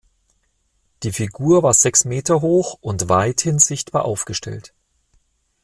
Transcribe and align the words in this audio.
Die 1.03 1.11
Figur 1.11 1.61
war 1.61 1.75
sechs 1.75 2.05
Meter 2.05 2.41
hoch 2.41 2.75
und 2.81 3.07
weithin 3.07 3.59
sichtbar 3.59 4.03
aufgestellt. 4.03 4.73